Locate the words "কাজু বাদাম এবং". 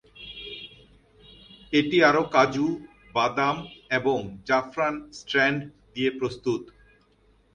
2.35-4.17